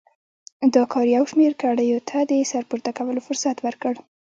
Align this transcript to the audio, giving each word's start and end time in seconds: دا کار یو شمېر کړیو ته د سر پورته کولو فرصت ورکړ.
دا 0.75 0.83
کار 0.93 1.05
یو 1.17 1.23
شمېر 1.31 1.53
کړیو 1.61 1.99
ته 2.09 2.17
د 2.29 2.31
سر 2.51 2.63
پورته 2.69 2.91
کولو 2.97 3.21
فرصت 3.27 3.57
ورکړ. 3.61 3.93